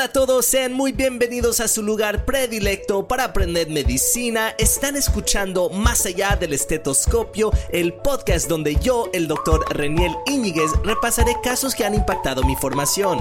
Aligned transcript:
Hola 0.00 0.08
a 0.08 0.12
todos, 0.14 0.46
sean 0.46 0.72
muy 0.72 0.92
bienvenidos 0.92 1.60
a 1.60 1.68
su 1.68 1.82
lugar 1.82 2.24
predilecto 2.24 3.06
para 3.06 3.24
aprender 3.24 3.68
medicina. 3.68 4.54
Están 4.56 4.96
escuchando 4.96 5.68
Más 5.68 6.06
allá 6.06 6.36
del 6.36 6.54
estetoscopio, 6.54 7.50
el 7.68 7.92
podcast 7.92 8.48
donde 8.48 8.76
yo, 8.76 9.10
el 9.12 9.28
doctor 9.28 9.62
Reniel 9.76 10.16
Íñiguez, 10.24 10.70
repasaré 10.84 11.36
casos 11.42 11.74
que 11.74 11.84
han 11.84 11.94
impactado 11.94 12.42
mi 12.44 12.56
formación. 12.56 13.18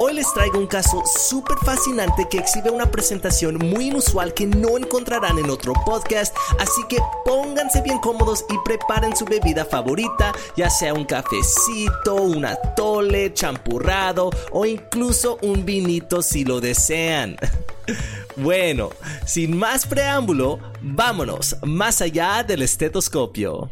Hoy 0.00 0.14
les 0.14 0.32
traigo 0.32 0.58
un 0.58 0.68
caso 0.68 1.02
súper 1.06 1.58
fascinante 1.64 2.28
que 2.30 2.38
exhibe 2.38 2.70
una 2.70 2.88
presentación 2.88 3.56
muy 3.56 3.88
inusual 3.88 4.32
que 4.32 4.46
no 4.46 4.76
encontrarán 4.78 5.38
en 5.38 5.50
otro 5.50 5.72
podcast, 5.84 6.36
así 6.60 6.82
que 6.88 6.98
pónganse 7.24 7.82
bien 7.82 7.98
cómodos 7.98 8.44
y 8.48 8.54
preparen 8.64 9.16
su 9.16 9.24
bebida 9.24 9.64
favorita, 9.64 10.32
ya 10.56 10.70
sea 10.70 10.94
un 10.94 11.04
cafecito, 11.04 12.14
un 12.14 12.44
atole, 12.44 13.34
champurrado 13.34 14.30
o 14.52 14.66
incluso 14.66 15.36
un 15.42 15.64
vinito 15.64 16.22
si 16.22 16.44
lo 16.44 16.60
desean. 16.60 17.36
Bueno, 18.36 18.90
sin 19.26 19.56
más 19.56 19.84
preámbulo, 19.84 20.60
vámonos 20.80 21.56
más 21.64 22.00
allá 22.00 22.44
del 22.44 22.62
estetoscopio. 22.62 23.68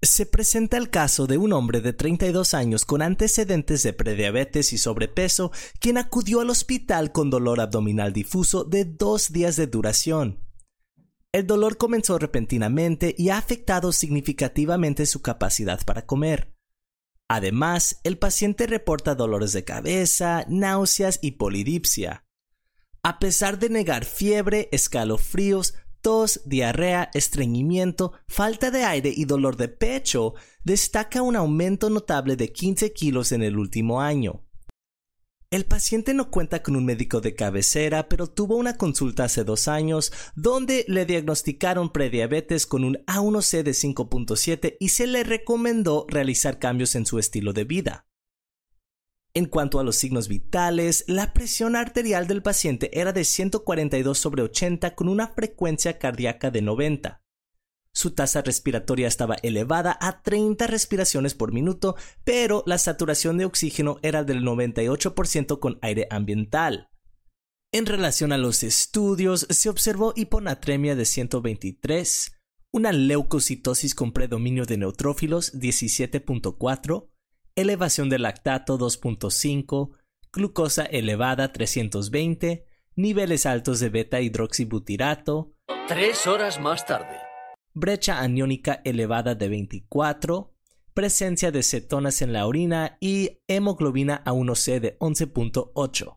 Se 0.00 0.26
presenta 0.26 0.76
el 0.76 0.90
caso 0.90 1.26
de 1.26 1.38
un 1.38 1.52
hombre 1.52 1.80
de 1.80 1.92
32 1.92 2.54
años 2.54 2.84
con 2.84 3.02
antecedentes 3.02 3.82
de 3.82 3.92
prediabetes 3.92 4.72
y 4.72 4.78
sobrepeso, 4.78 5.50
quien 5.80 5.98
acudió 5.98 6.40
al 6.40 6.50
hospital 6.50 7.10
con 7.10 7.30
dolor 7.30 7.60
abdominal 7.60 8.12
difuso 8.12 8.62
de 8.62 8.84
dos 8.84 9.32
días 9.32 9.56
de 9.56 9.66
duración. 9.66 10.38
El 11.32 11.48
dolor 11.48 11.78
comenzó 11.78 12.16
repentinamente 12.16 13.14
y 13.18 13.30
ha 13.30 13.38
afectado 13.38 13.90
significativamente 13.90 15.04
su 15.04 15.20
capacidad 15.20 15.84
para 15.84 16.06
comer. 16.06 16.54
Además, 17.28 18.00
el 18.04 18.18
paciente 18.18 18.68
reporta 18.68 19.16
dolores 19.16 19.52
de 19.52 19.64
cabeza, 19.64 20.46
náuseas 20.48 21.18
y 21.22 21.32
polidipsia. 21.32 22.24
A 23.02 23.18
pesar 23.18 23.58
de 23.58 23.68
negar 23.68 24.04
fiebre, 24.04 24.68
escalofríos, 24.70 25.74
tos, 26.00 26.42
diarrea, 26.44 27.10
estreñimiento, 27.14 28.12
falta 28.28 28.70
de 28.70 28.84
aire 28.84 29.12
y 29.14 29.24
dolor 29.24 29.56
de 29.56 29.68
pecho, 29.68 30.34
destaca 30.64 31.22
un 31.22 31.36
aumento 31.36 31.90
notable 31.90 32.36
de 32.36 32.52
15 32.52 32.92
kilos 32.92 33.32
en 33.32 33.42
el 33.42 33.58
último 33.58 34.00
año. 34.00 34.44
El 35.50 35.64
paciente 35.64 36.12
no 36.12 36.30
cuenta 36.30 36.62
con 36.62 36.76
un 36.76 36.84
médico 36.84 37.22
de 37.22 37.34
cabecera, 37.34 38.10
pero 38.10 38.26
tuvo 38.26 38.56
una 38.56 38.76
consulta 38.76 39.24
hace 39.24 39.44
dos 39.44 39.66
años 39.66 40.12
donde 40.36 40.84
le 40.88 41.06
diagnosticaron 41.06 41.90
prediabetes 41.90 42.66
con 42.66 42.84
un 42.84 42.96
A1C 43.06 43.62
de 43.62 43.70
5.7 43.70 44.76
y 44.78 44.90
se 44.90 45.06
le 45.06 45.24
recomendó 45.24 46.04
realizar 46.06 46.58
cambios 46.58 46.94
en 46.96 47.06
su 47.06 47.18
estilo 47.18 47.54
de 47.54 47.64
vida. 47.64 48.07
En 49.34 49.46
cuanto 49.46 49.78
a 49.78 49.84
los 49.84 49.96
signos 49.96 50.28
vitales, 50.28 51.04
la 51.06 51.32
presión 51.32 51.76
arterial 51.76 52.26
del 52.26 52.42
paciente 52.42 52.98
era 52.98 53.12
de 53.12 53.24
142 53.24 54.18
sobre 54.18 54.42
80 54.42 54.94
con 54.94 55.08
una 55.08 55.28
frecuencia 55.28 55.98
cardíaca 55.98 56.50
de 56.50 56.62
90. 56.62 57.22
Su 57.92 58.12
tasa 58.12 58.42
respiratoria 58.42 59.08
estaba 59.08 59.36
elevada 59.42 59.96
a 60.00 60.22
30 60.22 60.66
respiraciones 60.66 61.34
por 61.34 61.52
minuto, 61.52 61.96
pero 62.24 62.62
la 62.66 62.78
saturación 62.78 63.38
de 63.38 63.44
oxígeno 63.44 63.98
era 64.02 64.24
del 64.24 64.42
98% 64.42 65.58
con 65.58 65.78
aire 65.82 66.06
ambiental. 66.10 66.90
En 67.72 67.86
relación 67.86 68.32
a 68.32 68.38
los 68.38 68.62
estudios, 68.62 69.46
se 69.50 69.68
observó 69.68 70.14
hiponatremia 70.16 70.96
de 70.96 71.04
123, 71.04 72.32
una 72.72 72.92
leucocitosis 72.92 73.94
con 73.94 74.12
predominio 74.12 74.64
de 74.64 74.78
neutrófilos 74.78 75.52
17.4, 75.54 77.10
elevación 77.60 78.08
de 78.08 78.20
lactato 78.20 78.78
2.5, 78.78 79.90
glucosa 80.32 80.84
elevada 80.84 81.52
320, 81.52 82.64
niveles 82.94 83.46
altos 83.46 83.80
de 83.80 83.88
beta 83.88 84.20
hidroxibutirato. 84.20 85.54
Tres 85.88 86.26
horas 86.28 86.60
más 86.60 86.86
tarde. 86.86 87.16
Brecha 87.74 88.20
aniónica 88.20 88.80
elevada 88.84 89.34
de 89.34 89.48
24, 89.48 90.54
presencia 90.94 91.50
de 91.50 91.64
cetonas 91.64 92.22
en 92.22 92.32
la 92.32 92.46
orina 92.46 92.96
y 93.00 93.40
hemoglobina 93.48 94.22
A1C 94.24 94.78
de 94.78 94.98
11.8. 95.00 96.16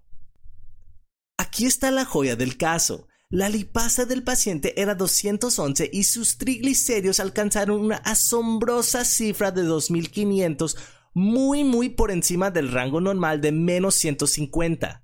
Aquí 1.38 1.66
está 1.66 1.90
la 1.90 2.06
joya 2.06 2.36
del 2.36 2.56
caso. 2.58 3.08
La 3.30 3.50
lipasa 3.50 4.06
del 4.06 4.24
paciente 4.24 4.80
era 4.80 4.94
211 4.94 5.90
y 5.92 6.04
sus 6.04 6.38
triglicéridos 6.38 7.20
alcanzaron 7.20 7.80
una 7.80 7.96
asombrosa 7.96 9.06
cifra 9.06 9.52
de 9.52 9.64
2500 9.64 10.78
muy 11.14 11.64
muy 11.64 11.90
por 11.90 12.12
encima 12.12 12.52
del 12.52 12.72
rango 12.72 13.02
normal 13.02 13.42
de 13.42 13.52
menos 13.52 13.96
150. 13.96 15.04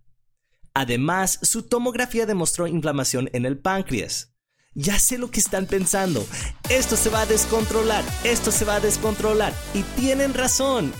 Además, 0.73 1.39
su 1.41 1.63
tomografía 1.63 2.25
demostró 2.25 2.67
inflamación 2.67 3.29
en 3.33 3.45
el 3.45 3.57
páncreas. 3.57 4.33
Ya 4.75 4.99
sé 4.99 5.17
lo 5.17 5.31
que 5.31 5.39
están 5.39 5.65
pensando. 5.65 6.23
Esto 6.69 6.95
se 6.95 7.09
va 7.09 7.21
a 7.21 7.25
descontrolar, 7.25 8.03
esto 8.23 8.51
se 8.51 8.63
va 8.63 8.75
a 8.75 8.79
descontrolar. 8.79 9.53
Y 9.73 9.81
tienen 9.99 10.35
razón. 10.35 10.93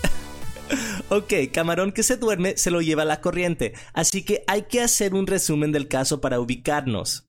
ok, 1.10 1.32
camarón 1.52 1.92
que 1.92 2.02
se 2.02 2.16
duerme 2.16 2.56
se 2.56 2.72
lo 2.72 2.80
lleva 2.80 3.04
la 3.04 3.20
corriente, 3.20 3.74
así 3.92 4.24
que 4.24 4.42
hay 4.48 4.62
que 4.62 4.80
hacer 4.80 5.14
un 5.14 5.28
resumen 5.28 5.70
del 5.70 5.86
caso 5.86 6.20
para 6.20 6.40
ubicarnos. 6.40 7.27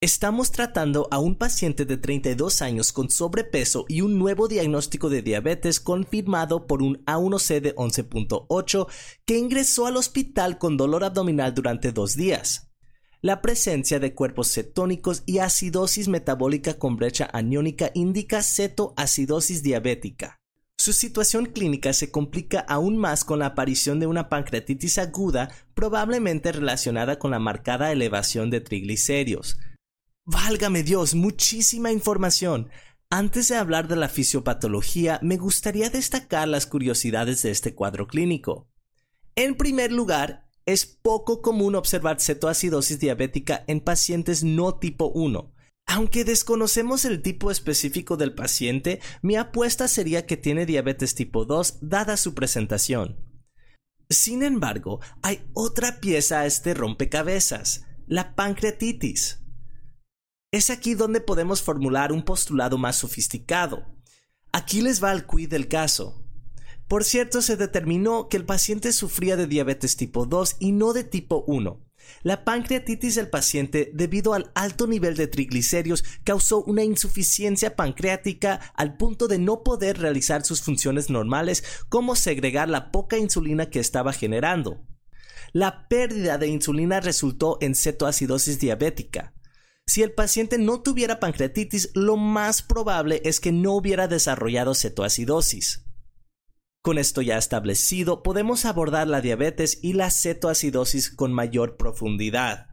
Estamos 0.00 0.52
tratando 0.52 1.08
a 1.10 1.18
un 1.18 1.34
paciente 1.34 1.84
de 1.84 1.96
32 1.96 2.62
años 2.62 2.92
con 2.92 3.10
sobrepeso 3.10 3.84
y 3.88 4.02
un 4.02 4.16
nuevo 4.16 4.46
diagnóstico 4.46 5.10
de 5.10 5.22
diabetes 5.22 5.80
confirmado 5.80 6.68
por 6.68 6.84
un 6.84 7.04
A1C 7.06 7.60
de 7.60 7.74
11.8 7.74 8.86
que 9.24 9.38
ingresó 9.38 9.86
al 9.88 9.96
hospital 9.96 10.56
con 10.58 10.76
dolor 10.76 11.02
abdominal 11.02 11.52
durante 11.52 11.90
dos 11.90 12.14
días. 12.14 12.70
La 13.22 13.42
presencia 13.42 13.98
de 13.98 14.14
cuerpos 14.14 14.52
cetónicos 14.52 15.24
y 15.26 15.38
acidosis 15.38 16.06
metabólica 16.06 16.74
con 16.74 16.94
brecha 16.94 17.28
aniónica 17.32 17.90
indica 17.92 18.44
cetoacidosis 18.44 19.64
diabética. 19.64 20.38
Su 20.76 20.92
situación 20.92 21.46
clínica 21.46 21.92
se 21.92 22.12
complica 22.12 22.60
aún 22.60 22.98
más 22.98 23.24
con 23.24 23.40
la 23.40 23.46
aparición 23.46 23.98
de 23.98 24.06
una 24.06 24.28
pancreatitis 24.28 24.98
aguda 24.98 25.50
probablemente 25.74 26.52
relacionada 26.52 27.18
con 27.18 27.32
la 27.32 27.40
marcada 27.40 27.90
elevación 27.90 28.48
de 28.48 28.60
triglicéridos. 28.60 29.58
Válgame 30.30 30.82
Dios, 30.82 31.14
muchísima 31.14 31.90
información. 31.90 32.68
Antes 33.08 33.48
de 33.48 33.56
hablar 33.56 33.88
de 33.88 33.96
la 33.96 34.10
fisiopatología, 34.10 35.18
me 35.22 35.38
gustaría 35.38 35.88
destacar 35.88 36.46
las 36.48 36.66
curiosidades 36.66 37.40
de 37.40 37.50
este 37.50 37.74
cuadro 37.74 38.06
clínico. 38.06 38.70
En 39.36 39.56
primer 39.56 39.90
lugar, 39.90 40.46
es 40.66 40.84
poco 40.84 41.40
común 41.40 41.74
observar 41.76 42.20
cetoacidosis 42.20 43.00
diabética 43.00 43.64
en 43.68 43.80
pacientes 43.80 44.44
no 44.44 44.74
tipo 44.74 45.10
1. 45.14 45.54
Aunque 45.86 46.24
desconocemos 46.24 47.06
el 47.06 47.22
tipo 47.22 47.50
específico 47.50 48.18
del 48.18 48.34
paciente, 48.34 49.00
mi 49.22 49.36
apuesta 49.36 49.88
sería 49.88 50.26
que 50.26 50.36
tiene 50.36 50.66
diabetes 50.66 51.14
tipo 51.14 51.46
2 51.46 51.78
dada 51.80 52.18
su 52.18 52.34
presentación. 52.34 53.16
Sin 54.10 54.42
embargo, 54.42 55.00
hay 55.22 55.48
otra 55.54 56.00
pieza 56.00 56.40
a 56.40 56.46
este 56.46 56.74
rompecabezas, 56.74 57.86
la 58.06 58.34
pancreatitis. 58.34 59.40
Es 60.50 60.70
aquí 60.70 60.94
donde 60.94 61.20
podemos 61.20 61.60
formular 61.60 62.10
un 62.10 62.22
postulado 62.22 62.78
más 62.78 62.96
sofisticado. 62.96 63.84
Aquí 64.50 64.80
les 64.80 65.04
va 65.04 65.12
el 65.12 65.26
quid 65.26 65.50
del 65.50 65.68
caso. 65.68 66.24
Por 66.88 67.04
cierto, 67.04 67.42
se 67.42 67.58
determinó 67.58 68.30
que 68.30 68.38
el 68.38 68.46
paciente 68.46 68.94
sufría 68.94 69.36
de 69.36 69.46
diabetes 69.46 69.96
tipo 69.96 70.24
2 70.24 70.56
y 70.58 70.72
no 70.72 70.94
de 70.94 71.04
tipo 71.04 71.44
1. 71.46 71.84
La 72.22 72.46
pancreatitis 72.46 73.16
del 73.16 73.28
paciente, 73.28 73.90
debido 73.92 74.32
al 74.32 74.50
alto 74.54 74.86
nivel 74.86 75.16
de 75.16 75.26
triglicéridos, 75.26 76.02
causó 76.24 76.64
una 76.64 76.82
insuficiencia 76.82 77.76
pancreática 77.76 78.72
al 78.74 78.96
punto 78.96 79.28
de 79.28 79.38
no 79.38 79.62
poder 79.62 79.98
realizar 79.98 80.46
sus 80.46 80.62
funciones 80.62 81.10
normales 81.10 81.62
como 81.90 82.16
segregar 82.16 82.70
la 82.70 82.90
poca 82.90 83.18
insulina 83.18 83.68
que 83.68 83.80
estaba 83.80 84.14
generando. 84.14 84.82
La 85.52 85.88
pérdida 85.88 86.38
de 86.38 86.48
insulina 86.48 87.00
resultó 87.00 87.58
en 87.60 87.74
cetoacidosis 87.74 88.58
diabética. 88.58 89.34
Si 89.88 90.02
el 90.02 90.12
paciente 90.12 90.58
no 90.58 90.82
tuviera 90.82 91.18
pancreatitis, 91.18 91.92
lo 91.94 92.18
más 92.18 92.60
probable 92.60 93.22
es 93.24 93.40
que 93.40 93.52
no 93.52 93.72
hubiera 93.72 94.06
desarrollado 94.06 94.74
cetoacidosis. 94.74 95.86
Con 96.82 96.98
esto 96.98 97.22
ya 97.22 97.38
establecido, 97.38 98.22
podemos 98.22 98.66
abordar 98.66 99.08
la 99.08 99.22
diabetes 99.22 99.78
y 99.82 99.94
la 99.94 100.10
cetoacidosis 100.10 101.08
con 101.08 101.32
mayor 101.32 101.78
profundidad. 101.78 102.66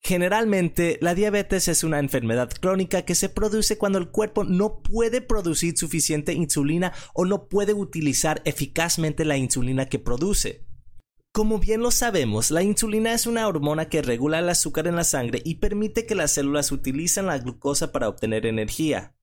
Generalmente, 0.00 0.98
la 1.00 1.14
diabetes 1.14 1.66
es 1.68 1.82
una 1.82 1.98
enfermedad 1.98 2.50
crónica 2.60 3.06
que 3.06 3.14
se 3.14 3.30
produce 3.30 3.78
cuando 3.78 3.98
el 3.98 4.10
cuerpo 4.10 4.44
no 4.44 4.82
puede 4.82 5.22
producir 5.22 5.78
suficiente 5.78 6.34
insulina 6.34 6.92
o 7.14 7.24
no 7.24 7.48
puede 7.48 7.72
utilizar 7.72 8.42
eficazmente 8.44 9.24
la 9.24 9.38
insulina 9.38 9.86
que 9.86 9.98
produce. 9.98 10.66
Como 11.32 11.58
bien 11.58 11.80
lo 11.80 11.90
sabemos, 11.90 12.50
la 12.50 12.62
insulina 12.62 13.14
es 13.14 13.26
una 13.26 13.48
hormona 13.48 13.88
que 13.88 14.02
regula 14.02 14.40
el 14.40 14.50
azúcar 14.50 14.86
en 14.86 14.96
la 14.96 15.04
sangre 15.04 15.40
y 15.46 15.54
permite 15.54 16.04
que 16.04 16.14
las 16.14 16.32
células 16.32 16.70
utilicen 16.72 17.24
la 17.24 17.38
glucosa 17.38 17.90
para 17.90 18.10
obtener 18.10 18.44
energía. 18.44 19.16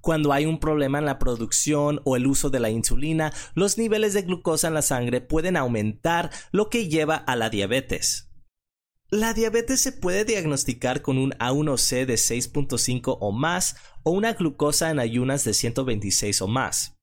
Cuando 0.00 0.32
hay 0.32 0.46
un 0.46 0.58
problema 0.58 1.00
en 1.00 1.04
la 1.04 1.18
producción 1.18 2.00
o 2.04 2.16
el 2.16 2.26
uso 2.26 2.48
de 2.48 2.60
la 2.60 2.70
insulina, 2.70 3.34
los 3.52 3.76
niveles 3.76 4.14
de 4.14 4.22
glucosa 4.22 4.68
en 4.68 4.74
la 4.74 4.80
sangre 4.80 5.20
pueden 5.20 5.58
aumentar, 5.58 6.30
lo 6.50 6.70
que 6.70 6.88
lleva 6.88 7.16
a 7.16 7.36
la 7.36 7.50
diabetes. 7.50 8.30
La 9.10 9.34
diabetes 9.34 9.82
se 9.82 9.92
puede 9.92 10.24
diagnosticar 10.24 11.02
con 11.02 11.18
un 11.18 11.32
A1C 11.32 12.06
de 12.06 12.14
6.5 12.14 13.18
o 13.20 13.32
más 13.32 13.76
o 14.02 14.12
una 14.12 14.32
glucosa 14.32 14.90
en 14.90 14.98
ayunas 14.98 15.44
de 15.44 15.52
126 15.52 16.40
o 16.40 16.48
más. 16.48 16.99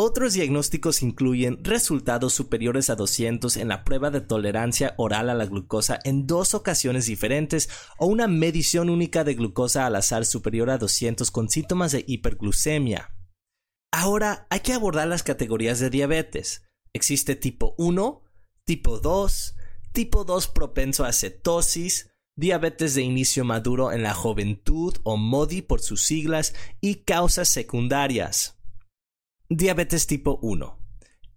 Otros 0.00 0.34
diagnósticos 0.34 1.02
incluyen 1.02 1.64
resultados 1.64 2.32
superiores 2.32 2.88
a 2.88 2.94
200 2.94 3.56
en 3.56 3.66
la 3.66 3.82
prueba 3.82 4.12
de 4.12 4.20
tolerancia 4.20 4.94
oral 4.96 5.28
a 5.28 5.34
la 5.34 5.44
glucosa 5.44 5.98
en 6.04 6.24
dos 6.28 6.54
ocasiones 6.54 7.06
diferentes 7.06 7.68
o 7.98 8.06
una 8.06 8.28
medición 8.28 8.90
única 8.90 9.24
de 9.24 9.34
glucosa 9.34 9.86
al 9.86 9.96
azar 9.96 10.24
superior 10.24 10.70
a 10.70 10.78
200 10.78 11.32
con 11.32 11.48
síntomas 11.48 11.90
de 11.90 12.04
hiperglucemia. 12.06 13.12
Ahora 13.90 14.46
hay 14.50 14.60
que 14.60 14.72
abordar 14.72 15.08
las 15.08 15.24
categorías 15.24 15.80
de 15.80 15.90
diabetes. 15.90 16.62
Existe 16.92 17.34
tipo 17.34 17.74
1, 17.76 18.22
tipo 18.64 19.00
2, 19.00 19.56
tipo 19.90 20.22
2 20.22 20.46
propenso 20.46 21.06
a 21.06 21.12
cetosis, 21.12 22.12
diabetes 22.36 22.94
de 22.94 23.02
inicio 23.02 23.44
maduro 23.44 23.90
en 23.90 24.04
la 24.04 24.14
juventud 24.14 24.94
o 25.02 25.16
MODI 25.16 25.62
por 25.62 25.80
sus 25.80 26.02
siglas 26.02 26.54
y 26.80 27.02
causas 27.02 27.48
secundarias. 27.48 28.57
Diabetes 29.50 30.06
tipo 30.06 30.38
1. 30.42 30.78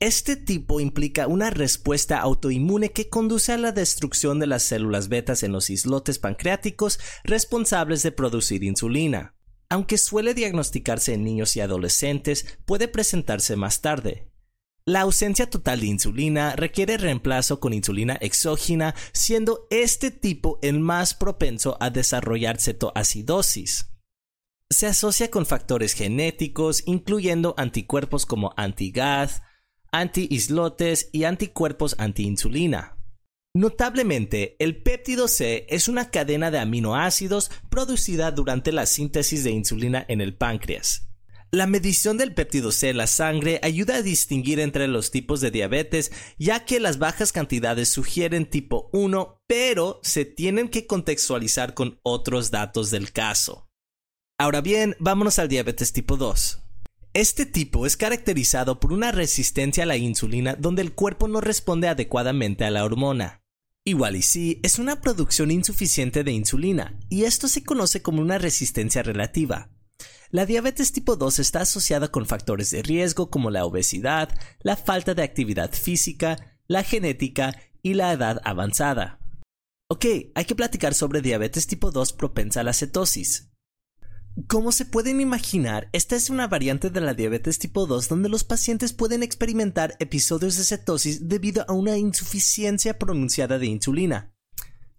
Este 0.01 0.35
tipo 0.35 0.81
implica 0.81 1.27
una 1.27 1.49
respuesta 1.49 2.19
autoinmune 2.19 2.91
que 2.91 3.07
conduce 3.07 3.53
a 3.53 3.57
la 3.57 3.71
destrucción 3.71 4.37
de 4.37 4.47
las 4.47 4.63
células 4.63 5.07
betas 5.07 5.43
en 5.43 5.53
los 5.53 5.69
islotes 5.69 6.19
pancreáticos 6.19 6.99
responsables 7.23 8.03
de 8.03 8.11
producir 8.11 8.65
insulina. 8.65 9.35
Aunque 9.69 9.97
suele 9.97 10.33
diagnosticarse 10.33 11.13
en 11.13 11.23
niños 11.23 11.55
y 11.55 11.61
adolescentes, 11.61 12.59
puede 12.65 12.89
presentarse 12.89 13.55
más 13.55 13.79
tarde. 13.79 14.27
La 14.83 15.01
ausencia 15.01 15.49
total 15.49 15.79
de 15.79 15.85
insulina 15.85 16.57
requiere 16.57 16.97
reemplazo 16.97 17.61
con 17.61 17.71
insulina 17.71 18.17
exógena, 18.19 18.93
siendo 19.13 19.67
este 19.69 20.11
tipo 20.11 20.59
el 20.61 20.81
más 20.81 21.13
propenso 21.13 21.77
a 21.79 21.89
desarrollar 21.89 22.59
cetoacidosis 22.59 23.90
se 24.71 24.87
asocia 24.87 25.29
con 25.29 25.45
factores 25.45 25.93
genéticos, 25.93 26.83
incluyendo 26.85 27.53
anticuerpos 27.57 28.25
como 28.25 28.53
anti-GAD, 28.55 29.29
anti-islotes 29.91 31.09
y 31.11 31.25
anticuerpos 31.25 31.95
anti-insulina. 31.97 32.97
Notablemente, 33.53 34.55
el 34.59 34.81
péptido 34.81 35.27
C 35.27 35.65
es 35.69 35.89
una 35.89 36.09
cadena 36.09 36.51
de 36.51 36.59
aminoácidos 36.59 37.51
producida 37.69 38.31
durante 38.31 38.71
la 38.71 38.85
síntesis 38.85 39.43
de 39.43 39.51
insulina 39.51 40.05
en 40.07 40.21
el 40.21 40.35
páncreas. 40.35 41.09
La 41.51 41.67
medición 41.67 42.17
del 42.17 42.33
péptido 42.33 42.71
C 42.71 42.91
en 42.91 42.97
la 42.97 43.07
sangre 43.07 43.59
ayuda 43.61 43.95
a 43.95 44.01
distinguir 44.01 44.61
entre 44.61 44.87
los 44.87 45.11
tipos 45.11 45.41
de 45.41 45.51
diabetes, 45.51 46.13
ya 46.39 46.63
que 46.63 46.79
las 46.79 46.97
bajas 46.97 47.33
cantidades 47.33 47.89
sugieren 47.89 48.49
tipo 48.49 48.89
1, 48.93 49.41
pero 49.47 49.99
se 50.01 50.23
tienen 50.23 50.69
que 50.69 50.87
contextualizar 50.87 51.73
con 51.73 51.99
otros 52.03 52.51
datos 52.51 52.89
del 52.89 53.11
caso. 53.11 53.67
Ahora 54.41 54.61
bien, 54.61 54.95
vámonos 54.97 55.37
al 55.37 55.49
diabetes 55.49 55.93
tipo 55.93 56.17
2. 56.17 56.63
Este 57.13 57.45
tipo 57.45 57.85
es 57.85 57.95
caracterizado 57.95 58.79
por 58.79 58.91
una 58.91 59.11
resistencia 59.11 59.83
a 59.83 59.85
la 59.85 59.97
insulina 59.97 60.55
donde 60.55 60.81
el 60.81 60.93
cuerpo 60.93 61.27
no 61.27 61.41
responde 61.41 61.87
adecuadamente 61.87 62.65
a 62.65 62.71
la 62.71 62.83
hormona. 62.83 63.43
Igual 63.85 64.15
y 64.15 64.23
sí, 64.23 64.59
es 64.63 64.79
una 64.79 64.99
producción 64.99 65.51
insuficiente 65.51 66.23
de 66.23 66.31
insulina, 66.31 66.99
y 67.07 67.25
esto 67.25 67.47
se 67.47 67.63
conoce 67.63 68.01
como 68.01 68.19
una 68.19 68.39
resistencia 68.39 69.03
relativa. 69.03 69.69
La 70.31 70.47
diabetes 70.47 70.91
tipo 70.91 71.17
2 71.17 71.37
está 71.37 71.61
asociada 71.61 72.07
con 72.07 72.25
factores 72.25 72.71
de 72.71 72.81
riesgo 72.81 73.29
como 73.29 73.51
la 73.51 73.63
obesidad, 73.63 74.35
la 74.63 74.75
falta 74.75 75.13
de 75.13 75.21
actividad 75.21 75.71
física, 75.71 76.57
la 76.65 76.81
genética 76.81 77.55
y 77.83 77.93
la 77.93 78.11
edad 78.11 78.41
avanzada. 78.43 79.19
Ok, 79.87 80.05
hay 80.33 80.45
que 80.45 80.55
platicar 80.55 80.95
sobre 80.95 81.21
diabetes 81.21 81.67
tipo 81.67 81.91
2 81.91 82.13
propensa 82.13 82.61
a 82.61 82.63
la 82.63 82.73
cetosis. 82.73 83.50
Como 84.47 84.71
se 84.71 84.85
pueden 84.85 85.19
imaginar, 85.19 85.89
esta 85.91 86.15
es 86.15 86.29
una 86.29 86.47
variante 86.47 86.89
de 86.89 87.01
la 87.01 87.13
diabetes 87.13 87.59
tipo 87.59 87.85
2 87.85 88.07
donde 88.07 88.29
los 88.29 88.45
pacientes 88.45 88.93
pueden 88.93 89.23
experimentar 89.23 89.95
episodios 89.99 90.55
de 90.55 90.63
cetosis 90.63 91.27
debido 91.27 91.65
a 91.67 91.73
una 91.73 91.97
insuficiencia 91.97 92.97
pronunciada 92.97 93.59
de 93.59 93.65
insulina. 93.65 94.33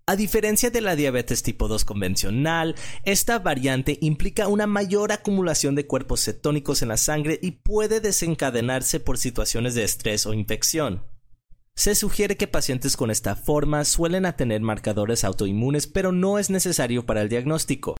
A 0.04 0.16
diferencia 0.16 0.70
de 0.70 0.82
la 0.82 0.96
diabetes 0.96 1.42
tipo 1.42 1.66
2 1.66 1.84
convencional, 1.86 2.74
esta 3.04 3.38
variante 3.38 3.96
implica 4.02 4.48
una 4.48 4.66
mayor 4.66 5.12
acumulación 5.12 5.74
de 5.76 5.86
cuerpos 5.86 6.20
cetónicos 6.22 6.82
en 6.82 6.88
la 6.88 6.98
sangre 6.98 7.38
y 7.40 7.52
puede 7.52 8.00
desencadenarse 8.00 9.00
por 9.00 9.16
situaciones 9.16 9.74
de 9.74 9.84
estrés 9.84 10.26
o 10.26 10.34
infección. 10.34 11.04
Se 11.74 11.94
sugiere 11.94 12.36
que 12.36 12.48
pacientes 12.48 12.98
con 12.98 13.10
esta 13.10 13.34
forma 13.34 13.86
suelen 13.86 14.30
tener 14.36 14.60
marcadores 14.60 15.24
autoinmunes, 15.24 15.86
pero 15.86 16.12
no 16.12 16.38
es 16.38 16.50
necesario 16.50 17.06
para 17.06 17.22
el 17.22 17.30
diagnóstico. 17.30 17.96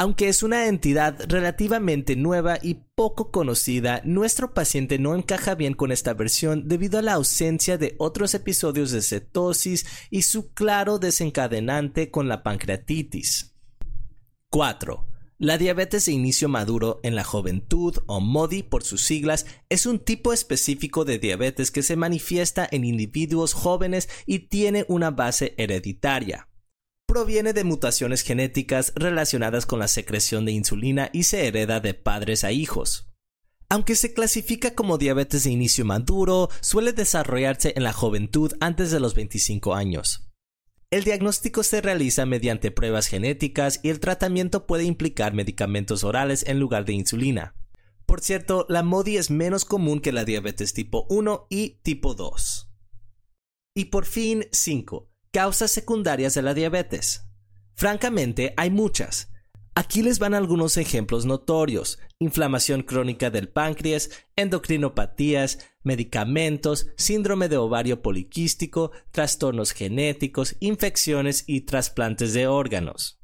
Aunque 0.00 0.30
es 0.30 0.42
una 0.42 0.66
entidad 0.66 1.26
relativamente 1.28 2.16
nueva 2.16 2.58
y 2.62 2.78
poco 2.94 3.30
conocida, 3.30 4.00
nuestro 4.06 4.54
paciente 4.54 4.98
no 4.98 5.14
encaja 5.14 5.54
bien 5.54 5.74
con 5.74 5.92
esta 5.92 6.14
versión 6.14 6.68
debido 6.68 6.98
a 6.98 7.02
la 7.02 7.12
ausencia 7.12 7.76
de 7.76 7.96
otros 7.98 8.32
episodios 8.32 8.92
de 8.92 9.02
cetosis 9.02 9.84
y 10.08 10.22
su 10.22 10.54
claro 10.54 10.98
desencadenante 10.98 12.10
con 12.10 12.28
la 12.28 12.42
pancreatitis. 12.42 13.54
4. 14.48 15.06
La 15.36 15.58
diabetes 15.58 16.06
de 16.06 16.12
inicio 16.12 16.48
maduro 16.48 17.00
en 17.02 17.14
la 17.14 17.22
juventud, 17.22 17.98
o 18.06 18.20
MODI 18.20 18.62
por 18.62 18.84
sus 18.84 19.02
siglas, 19.02 19.44
es 19.68 19.84
un 19.84 19.98
tipo 19.98 20.32
específico 20.32 21.04
de 21.04 21.18
diabetes 21.18 21.70
que 21.70 21.82
se 21.82 21.96
manifiesta 21.96 22.66
en 22.72 22.86
individuos 22.86 23.52
jóvenes 23.52 24.08
y 24.24 24.48
tiene 24.48 24.86
una 24.88 25.10
base 25.10 25.52
hereditaria 25.58 26.46
proviene 27.10 27.52
de 27.52 27.64
mutaciones 27.64 28.22
genéticas 28.22 28.92
relacionadas 28.94 29.66
con 29.66 29.80
la 29.80 29.88
secreción 29.88 30.44
de 30.44 30.52
insulina 30.52 31.10
y 31.12 31.24
se 31.24 31.48
hereda 31.48 31.80
de 31.80 31.92
padres 31.92 32.44
a 32.44 32.52
hijos. 32.52 33.10
Aunque 33.68 33.96
se 33.96 34.14
clasifica 34.14 34.76
como 34.76 34.96
diabetes 34.96 35.42
de 35.42 35.50
inicio 35.50 35.84
maduro, 35.84 36.50
suele 36.60 36.92
desarrollarse 36.92 37.72
en 37.74 37.82
la 37.82 37.92
juventud 37.92 38.52
antes 38.60 38.92
de 38.92 39.00
los 39.00 39.16
25 39.16 39.74
años. 39.74 40.30
El 40.92 41.02
diagnóstico 41.02 41.64
se 41.64 41.80
realiza 41.80 42.26
mediante 42.26 42.70
pruebas 42.70 43.08
genéticas 43.08 43.80
y 43.82 43.88
el 43.88 43.98
tratamiento 43.98 44.68
puede 44.68 44.84
implicar 44.84 45.34
medicamentos 45.34 46.04
orales 46.04 46.44
en 46.46 46.60
lugar 46.60 46.84
de 46.84 46.92
insulina. 46.92 47.56
Por 48.06 48.20
cierto, 48.20 48.66
la 48.68 48.84
MODI 48.84 49.16
es 49.16 49.32
menos 49.32 49.64
común 49.64 49.98
que 49.98 50.12
la 50.12 50.24
diabetes 50.24 50.74
tipo 50.74 51.06
1 51.10 51.48
y 51.50 51.80
tipo 51.82 52.14
2. 52.14 52.70
Y 53.74 53.86
por 53.86 54.06
fin 54.06 54.46
5. 54.52 55.09
Causas 55.32 55.70
secundarias 55.70 56.34
de 56.34 56.42
la 56.42 56.54
diabetes. 56.54 57.22
Francamente, 57.76 58.52
hay 58.56 58.68
muchas. 58.70 59.30
Aquí 59.76 60.02
les 60.02 60.18
van 60.18 60.34
algunos 60.34 60.76
ejemplos 60.76 61.24
notorios. 61.24 62.00
Inflamación 62.18 62.82
crónica 62.82 63.30
del 63.30 63.48
páncreas, 63.48 64.10
endocrinopatías, 64.34 65.60
medicamentos, 65.84 66.88
síndrome 66.96 67.48
de 67.48 67.58
ovario 67.58 68.02
poliquístico, 68.02 68.90
trastornos 69.12 69.70
genéticos, 69.70 70.56
infecciones 70.58 71.44
y 71.46 71.60
trasplantes 71.60 72.32
de 72.32 72.48
órganos. 72.48 73.20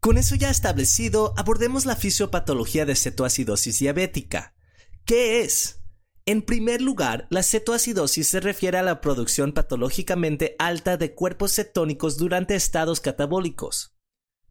Con 0.00 0.18
eso 0.18 0.34
ya 0.34 0.50
establecido, 0.50 1.32
abordemos 1.36 1.86
la 1.86 1.94
fisiopatología 1.94 2.86
de 2.86 2.96
cetoacidosis 2.96 3.78
diabética. 3.78 4.56
¿Qué 5.04 5.42
es? 5.42 5.80
En 6.28 6.42
primer 6.42 6.82
lugar, 6.82 7.28
la 7.30 7.44
cetoacidosis 7.44 8.26
se 8.26 8.40
refiere 8.40 8.78
a 8.78 8.82
la 8.82 9.00
producción 9.00 9.52
patológicamente 9.52 10.56
alta 10.58 10.96
de 10.96 11.14
cuerpos 11.14 11.52
cetónicos 11.52 12.16
durante 12.16 12.56
estados 12.56 13.00
catabólicos. 13.00 13.96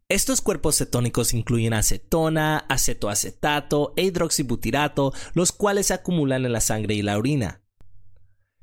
Estos 0.08 0.40
cuerpos 0.40 0.76
cetónicos 0.76 1.34
incluyen 1.34 1.74
acetona, 1.74 2.64
acetoacetato 2.70 3.92
e 3.96 4.04
hidroxibutirato, 4.04 5.12
los 5.34 5.52
cuales 5.52 5.88
se 5.88 5.94
acumulan 5.94 6.46
en 6.46 6.52
la 6.52 6.62
sangre 6.62 6.94
y 6.94 7.02
la 7.02 7.18
orina. 7.18 7.62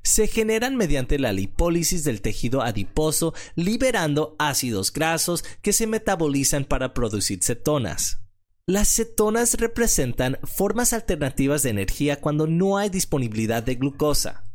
Se 0.02 0.26
generan 0.26 0.74
mediante 0.74 1.20
la 1.20 1.32
lipólisis 1.32 2.02
del 2.02 2.20
tejido 2.20 2.62
adiposo, 2.62 3.32
liberando 3.54 4.34
ácidos 4.40 4.92
grasos 4.92 5.44
que 5.62 5.72
se 5.72 5.86
metabolizan 5.86 6.64
para 6.64 6.92
producir 6.92 7.44
cetonas. 7.44 8.23
Las 8.66 8.88
cetonas 8.88 9.54
representan 9.54 10.38
formas 10.42 10.94
alternativas 10.94 11.62
de 11.62 11.68
energía 11.68 12.22
cuando 12.22 12.46
no 12.46 12.78
hay 12.78 12.88
disponibilidad 12.88 13.62
de 13.62 13.74
glucosa. 13.74 14.50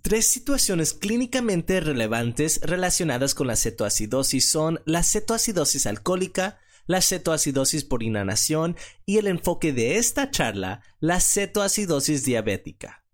Tres 0.00 0.26
situaciones 0.26 0.94
clínicamente 0.94 1.78
relevantes 1.80 2.60
relacionadas 2.62 3.34
con 3.34 3.48
la 3.48 3.56
cetoacidosis 3.56 4.48
son 4.48 4.80
la 4.86 5.02
cetoacidosis 5.02 5.84
alcohólica, 5.84 6.58
la 6.86 7.02
cetoacidosis 7.02 7.84
por 7.84 8.02
inhalación 8.02 8.76
y 9.04 9.18
el 9.18 9.26
enfoque 9.26 9.74
de 9.74 9.98
esta 9.98 10.30
charla, 10.30 10.80
la 10.98 11.20
cetoacidosis 11.20 12.24
diabética. 12.24 13.04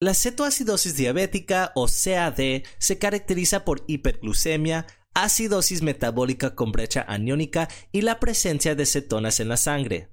La 0.00 0.14
cetoacidosis 0.14 0.96
diabética 0.96 1.70
o 1.76 1.86
CAD 1.86 2.64
se 2.78 2.98
caracteriza 2.98 3.64
por 3.64 3.84
hiperglucemia, 3.86 4.88
acidosis 5.14 5.82
metabólica 5.82 6.54
con 6.54 6.72
brecha 6.72 7.04
aniónica 7.08 7.68
y 7.92 8.02
la 8.02 8.20
presencia 8.20 8.74
de 8.74 8.86
cetonas 8.86 9.40
en 9.40 9.48
la 9.48 9.56
sangre. 9.56 10.10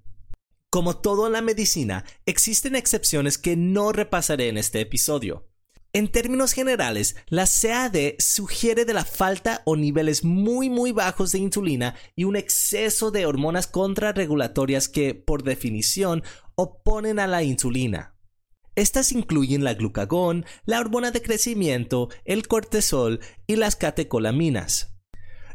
Como 0.69 0.97
todo 0.97 1.27
en 1.27 1.33
la 1.33 1.41
medicina, 1.41 2.05
existen 2.25 2.75
excepciones 2.75 3.37
que 3.37 3.55
no 3.55 3.91
repasaré 3.91 4.49
en 4.49 4.57
este 4.57 4.81
episodio. 4.81 5.49
En 5.91 6.07
términos 6.07 6.53
generales, 6.53 7.15
la 7.29 7.47
CAD 7.47 7.95
sugiere 8.19 8.85
de 8.85 8.93
la 8.93 9.05
falta 9.05 9.63
o 9.65 9.75
niveles 9.75 10.23
muy 10.23 10.69
muy 10.69 10.91
bajos 10.91 11.31
de 11.31 11.39
insulina 11.39 11.95
y 12.15 12.25
un 12.25 12.35
exceso 12.35 13.09
de 13.09 13.25
hormonas 13.25 13.65
contrarregulatorias 13.65 14.87
que, 14.87 15.15
por 15.15 15.41
definición, 15.41 16.21
oponen 16.53 17.17
a 17.17 17.25
la 17.25 17.41
insulina. 17.41 18.15
Estas 18.75 19.11
incluyen 19.11 19.63
la 19.63 19.73
glucagón, 19.73 20.45
la 20.65 20.79
hormona 20.79 21.09
de 21.09 21.23
crecimiento, 21.23 22.09
el 22.23 22.47
cortisol 22.47 23.19
y 23.47 23.55
las 23.55 23.75
catecolaminas. 23.75 24.88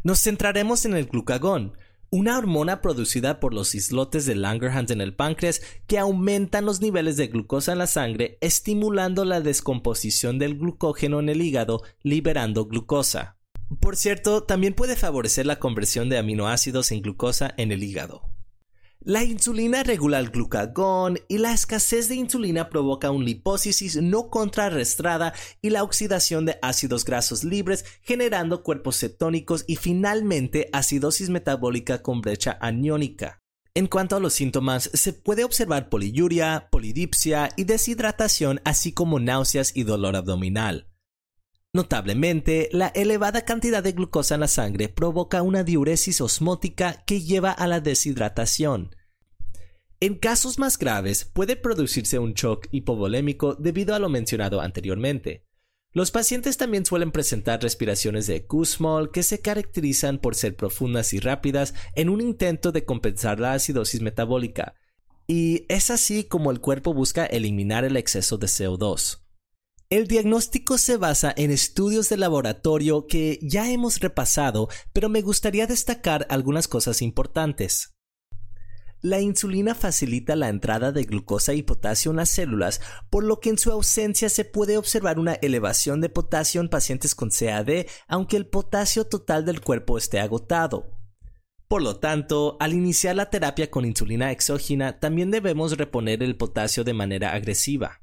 Nos 0.05 0.23
centraremos 0.23 0.85
en 0.85 0.95
el 0.95 1.07
glucagón, 1.07 1.79
una 2.11 2.37
hormona 2.37 2.83
producida 2.83 3.41
por 3.41 3.55
los 3.55 3.75
islotes 3.75 4.27
de 4.27 4.35
Langerhans 4.35 4.91
en 4.91 5.01
el 5.01 5.17
páncreas 5.17 5.63
que 5.87 5.99
aumentan 5.99 6.67
los 6.67 6.83
niveles 6.83 7.17
de 7.17 7.29
glucosa 7.29 7.73
en 7.73 7.79
la 7.79 7.87
sangre, 7.87 8.37
estimulando 8.43 9.25
la 9.25 9.41
descomposición 9.41 10.39
del 10.39 10.59
glucógeno 10.59 11.21
en 11.21 11.31
el 11.31 11.41
hígado, 11.41 11.83
liberando 12.03 12.67
glucosa. 12.67 13.39
Por 13.81 13.97
cierto, 13.97 14.43
también 14.43 14.75
puede 14.75 14.95
favorecer 14.95 15.47
la 15.47 15.59
conversión 15.59 16.11
de 16.11 16.19
aminoácidos 16.19 16.93
en 16.93 17.01
glucosa 17.01 17.55
en 17.57 17.73
el 17.73 17.83
hígado. 17.83 18.34
La 19.07 19.23
insulina 19.23 19.83
regula 19.83 20.19
el 20.19 20.31
glucagón 20.31 21.19
y 21.29 21.37
la 21.37 21.53
escasez 21.53 22.09
de 22.09 22.15
insulina 22.15 22.71
provoca 22.71 23.11
un 23.11 23.27
lipólisis 23.27 24.01
no 24.01 24.31
contrarrestada 24.31 25.35
y 25.61 25.69
la 25.69 25.83
oxidación 25.83 26.47
de 26.47 26.59
ácidos 26.63 27.05
grasos 27.05 27.45
libres, 27.45 27.85
generando 28.01 28.63
cuerpos 28.63 28.99
cetónicos 28.99 29.65
y 29.67 29.77
finalmente 29.77 30.71
acidosis 30.73 31.29
metabólica 31.29 32.01
con 32.01 32.23
brecha 32.23 32.57
aniónica. 32.63 33.41
En 33.75 33.89
cuanto 33.89 34.17
a 34.17 34.21
los 34.21 34.33
síntomas, 34.33 34.89
se 34.95 35.13
puede 35.13 35.45
observar 35.45 35.91
poliuria, 35.91 36.69
polidipsia 36.71 37.51
y 37.59 37.65
deshidratación, 37.65 38.63
así 38.65 38.93
como 38.93 39.21
náuseas 39.21 39.77
y 39.77 39.83
dolor 39.83 40.17
abdominal. 40.17 40.94
Notablemente, 41.75 42.69
la 42.71 42.87
elevada 42.87 43.45
cantidad 43.45 43.83
de 43.83 43.91
glucosa 43.91 44.37
en 44.37 44.43
la 44.43 44.49
sangre 44.49 44.89
provoca 44.89 45.43
una 45.43 45.65
diuresis 45.65 46.21
osmótica 46.21 47.03
que 47.05 47.21
lleva 47.21 47.51
a 47.51 47.67
la 47.67 47.81
deshidratación. 47.81 48.95
En 49.99 50.15
casos 50.15 50.61
más 50.61 50.79
graves 50.79 51.25
puede 51.25 51.57
producirse 51.57 52.21
un 52.21 52.35
shock 52.35 52.69
hipovolémico 52.71 53.57
debido 53.57 53.97
a 53.97 53.99
lo 53.99 54.09
mencionado 54.09 54.61
anteriormente. 54.61 55.49
Los 55.91 56.13
pacientes 56.13 56.57
también 56.57 56.87
suelen 56.87 57.11
presentar 57.11 57.61
respiraciones 57.61 58.29
de 58.29 58.47
Kussmaul 58.47 59.11
que 59.11 59.25
se 59.25 59.41
caracterizan 59.41 60.19
por 60.19 60.37
ser 60.37 60.55
profundas 60.55 61.13
y 61.13 61.19
rápidas 61.19 61.75
en 61.97 62.09
un 62.09 62.21
intento 62.21 62.71
de 62.71 62.85
compensar 62.85 63.41
la 63.41 63.53
acidosis 63.53 64.01
metabólica, 64.01 64.75
y 65.27 65.67
es 65.69 65.91
así 65.91 66.23
como 66.23 66.53
el 66.53 66.61
cuerpo 66.61 66.95
busca 66.95 67.27
eliminar 67.27 67.85
el 67.85 67.97
exceso 67.97 68.39
de 68.39 68.47
CO2. 68.47 69.24
El 69.91 70.09
diagnóstico 70.09 70.79
se 70.79 70.97
basa 70.97 71.33
en 71.37 71.51
estudios 71.51 72.09
de 72.09 72.17
laboratorio 72.17 73.07
que 73.07 73.39
ya 73.43 73.71
hemos 73.71 74.01
repasado, 74.01 74.69
pero 74.93 75.09
me 75.09 75.21
gustaría 75.21 75.67
destacar 75.67 76.27
algunas 76.31 76.69
cosas 76.69 77.03
importantes. 77.03 77.95
La 79.03 79.21
insulina 79.21 79.75
facilita 79.75 80.35
la 80.35 80.49
entrada 80.49 80.91
de 80.91 81.05
glucosa 81.05 81.53
y 81.53 81.63
potasio 81.63 82.11
en 82.11 82.17
las 82.17 82.31
células, 82.31 82.81
por 83.11 83.23
lo 83.23 83.39
que 83.39 83.51
en 83.51 83.59
su 83.59 83.71
ausencia 83.71 84.31
se 84.31 84.47
puede 84.47 84.79
observar 84.79 85.19
una 85.19 85.35
elevación 85.35 86.01
de 86.01 86.09
potasio 86.09 86.63
en 86.63 86.71
pacientes 86.71 87.15
con 87.15 87.29
CAD, 87.29 87.85
aunque 88.09 88.39
el 88.39 88.47
potasio 88.47 89.05
total 89.05 89.45
del 89.45 89.61
cuerpo 89.61 89.99
esté 89.99 90.21
agotado. 90.21 90.99
Por 91.69 91.83
lo 91.83 91.99
tanto, 91.99 92.57
al 92.61 92.73
iniciar 92.73 93.17
la 93.17 93.29
terapia 93.29 93.71
con 93.71 93.85
insulina 93.85 94.33
exógena, 94.33 94.99
también 94.99 95.31
debemos 95.31 95.77
reponer 95.77 96.23
el 96.23 96.39
potasio 96.39 96.83
de 96.83 96.95
manera 96.95 97.35
agresiva. 97.35 98.01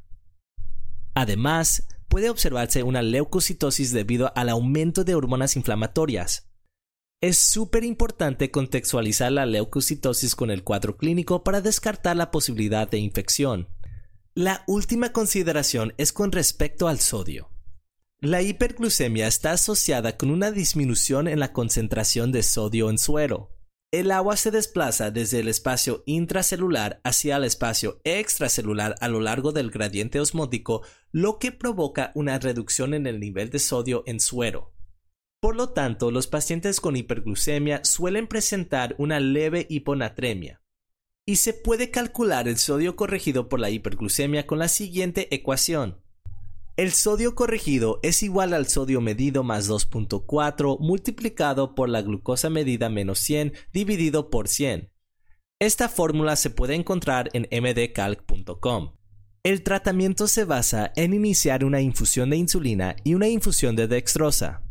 Además, 1.14 1.88
puede 2.08 2.30
observarse 2.30 2.84
una 2.84 3.02
leucocitosis 3.02 3.92
debido 3.92 4.32
al 4.36 4.50
aumento 4.50 5.04
de 5.04 5.16
hormonas 5.16 5.56
inflamatorias. 5.56 6.48
Es 7.22 7.38
súper 7.38 7.84
importante 7.84 8.50
contextualizar 8.50 9.32
la 9.32 9.46
leucocitosis 9.46 10.36
con 10.36 10.50
el 10.50 10.64
cuadro 10.64 10.98
clínico 10.98 11.44
para 11.44 11.62
descartar 11.62 12.16
la 12.18 12.32
posibilidad 12.32 12.90
de 12.90 12.98
infección. 12.98 13.70
La 14.34 14.64
última 14.66 15.12
consideración 15.12 15.94
es 15.98 16.12
con 16.14 16.32
respecto 16.32 16.88
al 16.88 17.00
sodio. 17.00 17.50
La 18.20 18.42
hiperglucemia 18.42 19.28
está 19.28 19.52
asociada 19.52 20.18
con 20.18 20.32
una 20.32 20.52
disminución 20.52 21.28
en 21.28 21.40
la 21.40 21.54
concentración 21.54 22.32
de 22.32 22.44
sodio 22.44 22.90
en 22.90 22.98
suero. 22.98 23.52
El 23.92 24.12
agua 24.12 24.38
se 24.38 24.52
desplaza 24.52 25.12
desde 25.12 25.42
el 25.42 25.50
espacio 25.50 26.02
intracelular 26.06 27.02
hacia 27.04 27.36
el 27.36 27.44
espacio 27.44 28.00
extracelular 28.06 28.96
a 29.02 29.10
lo 29.10 29.20
largo 29.20 29.52
del 29.52 29.70
gradiente 29.70 30.22
osmótico, 30.22 30.82
lo 31.12 31.40
que 31.40 31.52
provoca 31.52 32.14
una 32.16 32.40
reducción 32.40 32.94
en 32.94 33.06
el 33.06 33.20
nivel 33.20 33.50
de 33.50 33.60
sodio 33.60 34.04
en 34.06 34.22
suero. 34.22 34.74
Por 35.42 35.58
lo 35.58 35.72
tanto, 35.72 36.10
los 36.10 36.28
pacientes 36.28 36.80
con 36.80 36.96
hiperglucemia 36.96 37.84
suelen 37.84 38.28
presentar 38.28 38.96
una 38.98 39.20
leve 39.20 39.68
hiponatremia. 39.70 40.62
Y 41.26 41.36
se 41.36 41.54
puede 41.54 41.92
calcular 41.92 42.48
el 42.48 42.58
sodio 42.58 42.96
corregido 42.96 43.50
por 43.50 43.60
la 43.60 43.72
hiperglucemia 43.72 44.48
con 44.48 44.60
la 44.60 44.70
siguiente 44.70 45.36
ecuación. 45.36 46.01
El 46.82 46.94
sodio 46.94 47.36
corregido 47.36 48.00
es 48.02 48.24
igual 48.24 48.56
al 48.56 48.66
sodio 48.66 49.02
medido 49.02 49.44
más 49.44 49.70
2.4 49.70 50.80
multiplicado 50.80 51.76
por 51.76 51.90
la 51.90 52.02
glucosa 52.02 52.50
medida 52.50 52.90
menos 52.90 53.20
100 53.20 53.54
dividido 53.72 54.32
por 54.32 54.48
100. 54.48 54.90
Esta 55.60 55.90
fórmula 55.90 56.36
se 56.36 56.50
puede 56.50 56.74
encontrar 56.74 57.30
en 57.34 57.44
mdcalc.com. 57.52 58.96
El 59.44 59.62
tratamiento 59.62 60.28
se 60.28 60.44
basa 60.44 60.92
en 60.96 61.14
iniciar 61.14 61.64
una 61.66 61.82
infusión 61.82 62.32
de 62.32 62.38
insulina 62.38 62.96
y 63.04 63.14
una 63.14 63.28
infusión 63.28 63.76
de 63.76 63.88
dextrosa. 63.88 64.64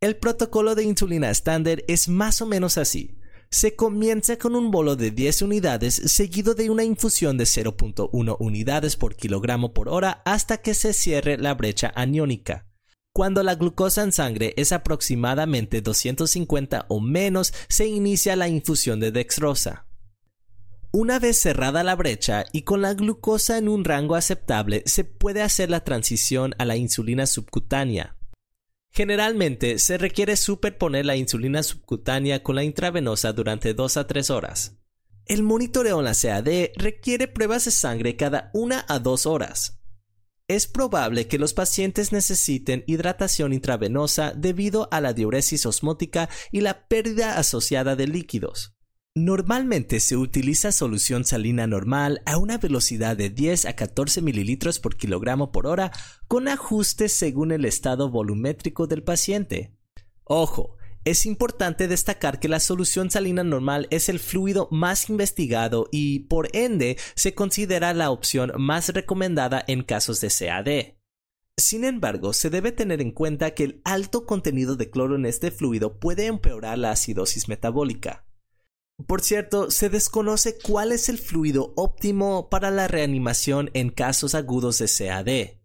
El 0.00 0.18
protocolo 0.18 0.76
de 0.76 0.84
insulina 0.84 1.28
estándar 1.28 1.82
es 1.88 2.08
más 2.08 2.40
o 2.40 2.46
menos 2.46 2.78
así 2.78 3.16
se 3.52 3.76
comienza 3.76 4.38
con 4.38 4.56
un 4.56 4.70
bolo 4.70 4.96
de 4.96 5.10
10 5.10 5.42
unidades 5.42 5.94
seguido 5.94 6.54
de 6.54 6.70
una 6.70 6.84
infusión 6.84 7.36
de 7.36 7.44
0.1 7.44 8.36
unidades 8.40 8.96
por 8.96 9.14
kilogramo 9.14 9.74
por 9.74 9.90
hora 9.90 10.22
hasta 10.24 10.56
que 10.56 10.72
se 10.72 10.94
cierre 10.94 11.36
la 11.36 11.52
brecha 11.52 11.92
aniónica. 11.94 12.66
Cuando 13.12 13.42
la 13.42 13.54
glucosa 13.54 14.04
en 14.04 14.12
sangre 14.12 14.54
es 14.56 14.72
aproximadamente 14.72 15.82
250 15.82 16.86
o 16.88 17.00
menos, 17.00 17.52
se 17.68 17.86
inicia 17.86 18.36
la 18.36 18.48
infusión 18.48 19.00
de 19.00 19.12
dextrosa. 19.12 19.86
Una 20.90 21.18
vez 21.18 21.38
cerrada 21.38 21.84
la 21.84 21.94
brecha 21.94 22.46
y 22.52 22.62
con 22.62 22.80
la 22.80 22.94
glucosa 22.94 23.58
en 23.58 23.68
un 23.68 23.84
rango 23.84 24.14
aceptable, 24.14 24.82
se 24.86 25.04
puede 25.04 25.42
hacer 25.42 25.68
la 25.68 25.84
transición 25.84 26.54
a 26.58 26.64
la 26.64 26.76
insulina 26.76 27.26
subcutánea. 27.26 28.16
Generalmente 28.94 29.78
se 29.78 29.96
requiere 29.96 30.36
superponer 30.36 31.06
la 31.06 31.16
insulina 31.16 31.62
subcutánea 31.62 32.42
con 32.42 32.56
la 32.56 32.62
intravenosa 32.62 33.32
durante 33.32 33.72
2 33.72 33.96
a 33.96 34.06
3 34.06 34.28
horas. 34.28 34.78
El 35.24 35.42
monitoreo 35.42 36.00
en 36.00 36.04
la 36.04 36.14
CAD 36.14 36.72
requiere 36.76 37.26
pruebas 37.26 37.64
de 37.64 37.70
sangre 37.70 38.16
cada 38.16 38.50
1 38.52 38.76
a 38.86 38.98
2 38.98 39.26
horas. 39.26 39.82
Es 40.46 40.66
probable 40.66 41.26
que 41.26 41.38
los 41.38 41.54
pacientes 41.54 42.12
necesiten 42.12 42.84
hidratación 42.86 43.54
intravenosa 43.54 44.34
debido 44.36 44.88
a 44.90 45.00
la 45.00 45.14
diuresis 45.14 45.64
osmótica 45.64 46.28
y 46.50 46.60
la 46.60 46.86
pérdida 46.86 47.38
asociada 47.38 47.96
de 47.96 48.08
líquidos. 48.08 48.76
Normalmente 49.14 50.00
se 50.00 50.16
utiliza 50.16 50.72
solución 50.72 51.26
salina 51.26 51.66
normal 51.66 52.22
a 52.24 52.38
una 52.38 52.56
velocidad 52.56 53.14
de 53.14 53.28
10 53.28 53.66
a 53.66 53.76
14 53.76 54.22
mililitros 54.22 54.78
por 54.78 54.96
kilogramo 54.96 55.52
por 55.52 55.66
hora 55.66 55.92
con 56.28 56.48
ajustes 56.48 57.12
según 57.12 57.52
el 57.52 57.66
estado 57.66 58.08
volumétrico 58.08 58.86
del 58.86 59.02
paciente. 59.02 59.76
Ojo, 60.24 60.76
es 61.04 61.26
importante 61.26 61.88
destacar 61.88 62.40
que 62.40 62.48
la 62.48 62.58
solución 62.58 63.10
salina 63.10 63.44
normal 63.44 63.86
es 63.90 64.08
el 64.08 64.18
fluido 64.18 64.68
más 64.70 65.10
investigado 65.10 65.88
y, 65.92 66.20
por 66.20 66.48
ende, 66.54 66.96
se 67.14 67.34
considera 67.34 67.92
la 67.92 68.10
opción 68.10 68.50
más 68.56 68.88
recomendada 68.88 69.62
en 69.66 69.82
casos 69.82 70.22
de 70.22 70.28
CAD. 70.28 70.94
Sin 71.58 71.84
embargo, 71.84 72.32
se 72.32 72.48
debe 72.48 72.72
tener 72.72 73.02
en 73.02 73.10
cuenta 73.10 73.50
que 73.50 73.64
el 73.64 73.82
alto 73.84 74.24
contenido 74.24 74.76
de 74.76 74.88
cloro 74.88 75.16
en 75.16 75.26
este 75.26 75.50
fluido 75.50 76.00
puede 76.00 76.24
empeorar 76.24 76.78
la 76.78 76.92
acidosis 76.92 77.46
metabólica. 77.46 78.24
Por 79.06 79.22
cierto, 79.22 79.70
se 79.70 79.88
desconoce 79.88 80.58
cuál 80.58 80.92
es 80.92 81.08
el 81.08 81.18
fluido 81.18 81.72
óptimo 81.76 82.48
para 82.50 82.70
la 82.70 82.88
reanimación 82.88 83.70
en 83.74 83.90
casos 83.90 84.34
agudos 84.34 84.78
de 84.78 84.86
CAD. 84.86 85.58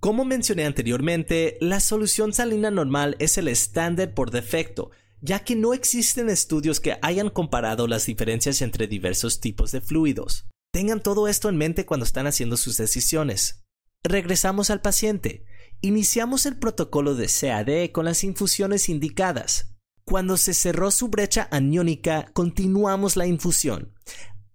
Como 0.00 0.24
mencioné 0.24 0.66
anteriormente, 0.66 1.56
la 1.60 1.80
solución 1.80 2.32
salina 2.32 2.70
normal 2.70 3.16
es 3.18 3.38
el 3.38 3.48
estándar 3.48 4.14
por 4.14 4.30
defecto, 4.30 4.90
ya 5.20 5.40
que 5.40 5.56
no 5.56 5.74
existen 5.74 6.28
estudios 6.28 6.80
que 6.80 6.98
hayan 7.02 7.30
comparado 7.30 7.86
las 7.86 8.06
diferencias 8.06 8.62
entre 8.62 8.86
diversos 8.86 9.40
tipos 9.40 9.72
de 9.72 9.80
fluidos. 9.80 10.46
Tengan 10.72 11.02
todo 11.02 11.28
esto 11.28 11.48
en 11.48 11.56
mente 11.56 11.86
cuando 11.86 12.04
están 12.04 12.26
haciendo 12.26 12.56
sus 12.56 12.76
decisiones. 12.76 13.64
Regresamos 14.04 14.70
al 14.70 14.82
paciente. 14.82 15.44
Iniciamos 15.80 16.46
el 16.46 16.58
protocolo 16.58 17.14
de 17.14 17.26
CAD 17.28 17.90
con 17.92 18.04
las 18.04 18.24
infusiones 18.24 18.88
indicadas. 18.88 19.75
Cuando 20.08 20.36
se 20.36 20.54
cerró 20.54 20.92
su 20.92 21.08
brecha 21.08 21.48
aniónica, 21.50 22.30
continuamos 22.32 23.16
la 23.16 23.26
infusión. 23.26 23.92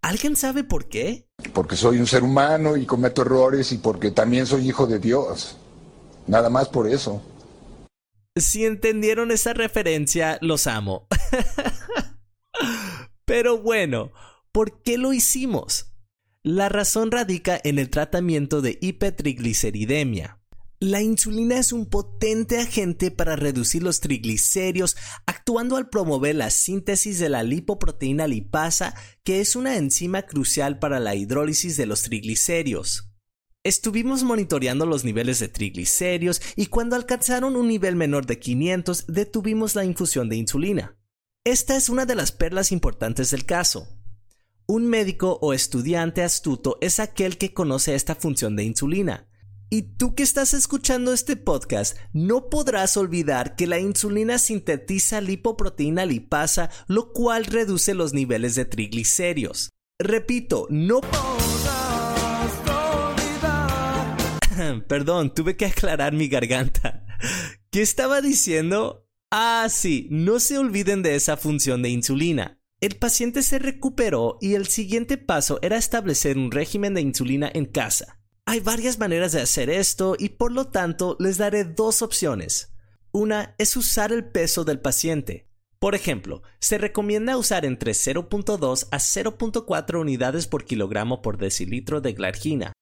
¿Alguien 0.01 0.37
sabe 0.37 0.63
por 0.63 0.87
qué? 0.87 1.27
Porque 1.53 1.75
soy 1.75 1.99
un 1.99 2.07
ser 2.07 2.23
humano 2.23 2.77
y 2.77 2.85
cometo 2.85 3.23
errores 3.23 3.73
y 3.73 3.77
porque 3.77 4.11
también 4.11 4.47
soy 4.47 4.69
hijo 4.69 4.87
de 4.87 4.97
Dios. 4.97 5.57
Nada 6.25 6.49
más 6.49 6.69
por 6.69 6.87
eso. 6.87 7.21
Si 8.37 8.65
entendieron 8.65 9.29
esa 9.29 9.53
referencia, 9.53 10.37
los 10.39 10.67
amo. 10.67 11.07
Pero 13.25 13.57
bueno, 13.57 14.13
¿por 14.53 14.81
qué 14.81 14.97
lo 14.97 15.11
hicimos? 15.11 15.93
La 16.43 16.69
razón 16.69 17.11
radica 17.11 17.59
en 17.61 17.77
el 17.77 17.89
tratamiento 17.89 18.61
de 18.61 18.77
hipertrigliceridemia. 18.79 20.40
La 20.83 20.99
insulina 21.03 21.59
es 21.59 21.73
un 21.73 21.85
potente 21.85 22.57
agente 22.57 23.11
para 23.11 23.35
reducir 23.35 23.83
los 23.83 23.99
triglicéridos, 23.99 24.97
actuando 25.27 25.77
al 25.77 25.89
promover 25.89 26.33
la 26.33 26.49
síntesis 26.49 27.19
de 27.19 27.29
la 27.29 27.43
lipoproteína 27.43 28.25
lipasa, 28.25 28.95
que 29.23 29.41
es 29.41 29.55
una 29.55 29.77
enzima 29.77 30.23
crucial 30.23 30.79
para 30.79 30.99
la 30.99 31.13
hidrólisis 31.13 31.77
de 31.77 31.85
los 31.85 32.01
triglicéridos. 32.01 33.11
Estuvimos 33.63 34.23
monitoreando 34.23 34.87
los 34.87 35.03
niveles 35.03 35.37
de 35.37 35.49
triglicéridos 35.49 36.41
y 36.55 36.65
cuando 36.65 36.95
alcanzaron 36.95 37.55
un 37.55 37.67
nivel 37.67 37.95
menor 37.95 38.25
de 38.25 38.39
500 38.39 39.05
detuvimos 39.05 39.75
la 39.75 39.85
infusión 39.85 40.29
de 40.29 40.37
insulina. 40.37 40.97
Esta 41.43 41.77
es 41.77 41.89
una 41.89 42.07
de 42.07 42.15
las 42.15 42.31
perlas 42.31 42.71
importantes 42.71 43.29
del 43.29 43.45
caso. 43.45 43.87
Un 44.65 44.87
médico 44.87 45.37
o 45.43 45.53
estudiante 45.53 46.23
astuto 46.23 46.79
es 46.81 46.99
aquel 46.99 47.37
que 47.37 47.53
conoce 47.53 47.93
esta 47.93 48.15
función 48.15 48.55
de 48.55 48.63
insulina 48.63 49.27
y 49.73 49.83
tú 49.83 50.15
que 50.15 50.23
estás 50.23 50.53
escuchando 50.53 51.13
este 51.13 51.37
podcast, 51.37 51.97
no 52.11 52.49
podrás 52.49 52.97
olvidar 52.97 53.55
que 53.55 53.67
la 53.67 53.79
insulina 53.79 54.37
sintetiza 54.37 55.21
lipoproteína 55.21 56.05
lipasa, 56.05 56.69
lo 56.87 57.13
cual 57.13 57.45
reduce 57.45 57.93
los 57.93 58.11
niveles 58.11 58.55
de 58.55 58.65
triglicéridos. 58.65 59.69
Repito, 59.97 60.67
no 60.69 60.99
podrás 60.99 62.51
olvidar. 63.15 64.17
Perdón, 64.89 65.33
tuve 65.33 65.55
que 65.55 65.67
aclarar 65.67 66.11
mi 66.11 66.27
garganta. 66.27 67.05
¿Qué 67.71 67.81
estaba 67.81 68.19
diciendo? 68.19 69.07
Ah, 69.31 69.67
sí, 69.69 70.09
no 70.11 70.41
se 70.41 70.57
olviden 70.57 71.01
de 71.01 71.15
esa 71.15 71.37
función 71.37 71.81
de 71.81 71.87
insulina. 71.91 72.59
El 72.81 72.97
paciente 72.97 73.41
se 73.41 73.57
recuperó 73.57 74.37
y 74.41 74.55
el 74.55 74.67
siguiente 74.67 75.17
paso 75.17 75.59
era 75.61 75.77
establecer 75.77 76.37
un 76.37 76.51
régimen 76.51 76.93
de 76.93 76.99
insulina 76.99 77.49
en 77.53 77.67
casa. 77.67 78.20
Hay 78.51 78.59
varias 78.59 78.99
maneras 78.99 79.31
de 79.31 79.39
hacer 79.39 79.69
esto 79.69 80.17
y 80.19 80.27
por 80.27 80.51
lo 80.51 80.67
tanto 80.67 81.15
les 81.21 81.37
daré 81.37 81.63
dos 81.63 82.01
opciones. 82.01 82.73
Una 83.13 83.55
es 83.57 83.77
usar 83.77 84.11
el 84.11 84.25
peso 84.25 84.65
del 84.65 84.81
paciente. 84.81 85.47
Por 85.79 85.95
ejemplo, 85.95 86.43
se 86.59 86.77
recomienda 86.77 87.37
usar 87.37 87.63
entre 87.63 87.93
0.2 87.93 88.89
a 88.91 88.97
0.4 88.97 90.01
unidades 90.01 90.47
por 90.47 90.65
kilogramo 90.65 91.21
por 91.21 91.37
decilitro 91.37 92.01
de 92.01 92.11
glargina. 92.11 92.73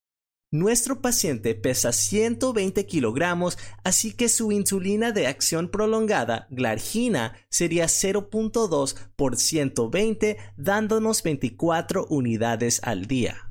Nuestro 0.52 1.04
paciente 1.04 1.54
pesa 1.54 1.92
120 1.92 2.88
kilogramos, 2.88 3.60
así 3.84 4.14
que 4.14 4.28
su 4.28 4.52
insulina 4.52 5.12
de 5.12 5.28
acción 5.28 5.70
prolongada, 5.70 6.48
glargina, 6.50 7.36
sería 7.52 7.86
0.2 7.86 8.96
por 9.16 9.38
120, 9.38 10.38
dándonos 10.58 11.22
24 11.22 12.08
unidades 12.10 12.82
al 12.82 13.06
día. 13.06 13.49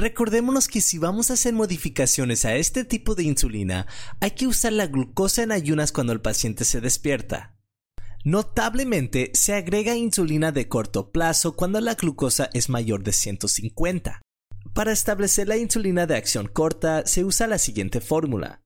Recordémonos 0.00 0.66
que 0.66 0.80
si 0.80 0.96
vamos 0.96 1.30
a 1.30 1.34
hacer 1.34 1.52
modificaciones 1.52 2.46
a 2.46 2.56
este 2.56 2.86
tipo 2.86 3.14
de 3.14 3.24
insulina, 3.24 3.86
hay 4.20 4.30
que 4.30 4.46
usar 4.46 4.72
la 4.72 4.86
glucosa 4.86 5.42
en 5.42 5.52
ayunas 5.52 5.92
cuando 5.92 6.14
el 6.14 6.22
paciente 6.22 6.64
se 6.64 6.80
despierta. 6.80 7.54
Notablemente, 8.24 9.30
se 9.34 9.52
agrega 9.52 9.94
insulina 9.96 10.52
de 10.52 10.68
corto 10.68 11.12
plazo 11.12 11.54
cuando 11.54 11.82
la 11.82 11.96
glucosa 11.96 12.48
es 12.54 12.70
mayor 12.70 13.04
de 13.04 13.12
150. 13.12 14.22
Para 14.72 14.92
establecer 14.92 15.48
la 15.48 15.58
insulina 15.58 16.06
de 16.06 16.16
acción 16.16 16.48
corta, 16.48 17.06
se 17.06 17.22
usa 17.22 17.46
la 17.46 17.58
siguiente 17.58 18.00
fórmula. 18.00 18.62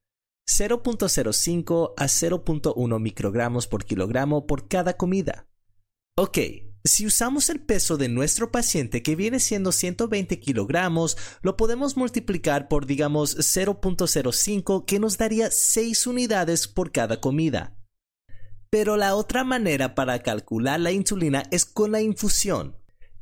0.05 0.48 1.94
a 1.96 2.04
0.1 2.04 3.00
microgramos 3.00 3.66
por 3.66 3.84
kilogramo 3.84 4.46
por 4.46 4.68
cada 4.68 4.96
comida. 4.96 5.48
Ok, 6.16 6.38
si 6.87 7.07
usamos 7.07 7.49
el 7.49 7.61
peso 7.61 7.97
de 7.97 8.11
nuestro 8.11 8.53
paciente 8.53 9.03
que 9.03 9.16
viene 9.16 9.40
siendo 9.40 9.73
120 9.73 10.38
kilogramos, 10.38 11.16
lo 11.40 11.57
podemos 11.57 11.97
multiplicar 11.97 12.68
por 12.68 12.85
digamos 12.85 13.38
0.05 13.38 14.85
que 14.85 14.99
nos 14.99 15.16
daría 15.16 15.51
6 15.51 16.07
unidades 16.07 16.68
por 16.68 16.92
cada 16.92 17.20
comida. 17.20 17.75
Pero 18.68 18.99
la 18.99 19.14
otra 19.14 19.44
manera 19.44 19.94
para 19.94 20.18
calcular 20.23 20.79
la 20.79 20.92
insulina 20.92 21.44
es 21.51 21.64
con 21.64 21.92
la 21.92 22.03
infusión. 22.03 22.77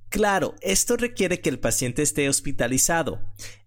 Claro, 0.09 0.57
esto 0.61 0.97
requiere 0.97 1.41
que 1.41 1.49
el 1.49 1.61
paciente 1.61 2.03
esté 2.03 2.29
hospitalizado. 2.29 3.21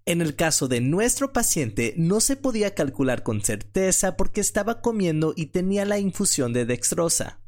En 0.05 0.21
el 0.21 0.35
caso 0.35 0.67
de 0.67 0.81
nuestro 0.81 1.31
paciente 1.31 1.93
no 1.97 2.19
se 2.19 2.35
podía 2.35 2.75
calcular 2.75 3.23
con 3.23 3.41
certeza 3.41 4.17
porque 4.17 4.41
estaba 4.41 4.81
comiendo 4.81 5.33
y 5.35 5.47
tenía 5.47 5.85
la 5.85 5.99
infusión 5.99 6.53
de 6.53 6.65
dextrosa. 6.65 7.39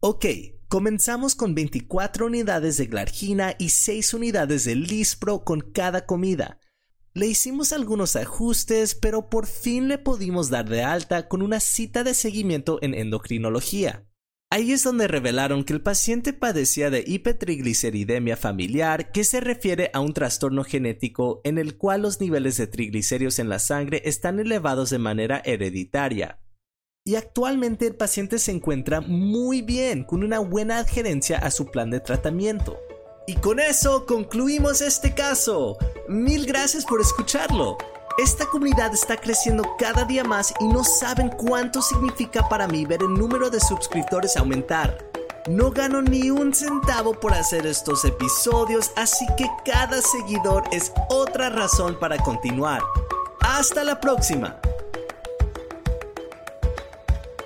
Ok, 0.00 0.26
Comenzamos 0.72 1.34
con 1.34 1.54
24 1.54 2.24
unidades 2.24 2.78
de 2.78 2.86
glargina 2.86 3.54
y 3.58 3.68
6 3.68 4.14
unidades 4.14 4.64
de 4.64 4.74
lispro 4.74 5.44
con 5.44 5.60
cada 5.60 6.06
comida. 6.06 6.60
Le 7.12 7.26
hicimos 7.26 7.74
algunos 7.74 8.16
ajustes, 8.16 8.94
pero 8.94 9.28
por 9.28 9.46
fin 9.46 9.88
le 9.88 9.98
pudimos 9.98 10.48
dar 10.48 10.66
de 10.66 10.82
alta 10.82 11.28
con 11.28 11.42
una 11.42 11.60
cita 11.60 12.04
de 12.04 12.14
seguimiento 12.14 12.78
en 12.80 12.94
endocrinología. 12.94 14.06
Ahí 14.48 14.72
es 14.72 14.82
donde 14.82 15.08
revelaron 15.08 15.64
que 15.64 15.74
el 15.74 15.82
paciente 15.82 16.32
padecía 16.32 16.88
de 16.88 17.04
hipertrigliceridemia 17.06 18.38
familiar, 18.38 19.12
que 19.12 19.24
se 19.24 19.42
refiere 19.42 19.90
a 19.92 20.00
un 20.00 20.14
trastorno 20.14 20.64
genético 20.64 21.42
en 21.44 21.58
el 21.58 21.76
cual 21.76 22.00
los 22.00 22.18
niveles 22.18 22.56
de 22.56 22.66
triglicéridos 22.66 23.38
en 23.40 23.50
la 23.50 23.58
sangre 23.58 24.00
están 24.06 24.40
elevados 24.40 24.88
de 24.88 24.98
manera 24.98 25.42
hereditaria 25.44 26.41
y 27.04 27.16
actualmente 27.16 27.86
el 27.86 27.96
paciente 27.96 28.38
se 28.38 28.52
encuentra 28.52 29.00
muy 29.00 29.62
bien, 29.62 30.04
con 30.04 30.22
una 30.22 30.38
buena 30.38 30.78
adherencia 30.78 31.38
a 31.38 31.50
su 31.50 31.66
plan 31.66 31.90
de 31.90 32.00
tratamiento. 32.00 32.78
Y 33.26 33.36
con 33.36 33.58
eso 33.60 34.06
concluimos 34.06 34.80
este 34.80 35.14
caso. 35.14 35.76
Mil 36.08 36.46
gracias 36.46 36.84
por 36.84 37.00
escucharlo. 37.00 37.76
Esta 38.18 38.46
comunidad 38.46 38.92
está 38.92 39.16
creciendo 39.16 39.64
cada 39.78 40.04
día 40.04 40.22
más 40.22 40.52
y 40.60 40.68
no 40.68 40.84
saben 40.84 41.30
cuánto 41.30 41.80
significa 41.82 42.48
para 42.48 42.68
mí 42.68 42.84
ver 42.84 43.02
el 43.02 43.14
número 43.14 43.48
de 43.48 43.58
suscriptores 43.58 44.36
aumentar. 44.36 44.98
No 45.48 45.70
gano 45.70 46.02
ni 46.02 46.30
un 46.30 46.54
centavo 46.54 47.18
por 47.18 47.32
hacer 47.32 47.66
estos 47.66 48.04
episodios, 48.04 48.92
así 48.94 49.26
que 49.36 49.48
cada 49.64 50.00
seguidor 50.02 50.62
es 50.70 50.92
otra 51.08 51.50
razón 51.50 51.98
para 51.98 52.16
continuar. 52.18 52.80
Hasta 53.40 53.82
la 53.82 54.00
próxima. 54.00 54.60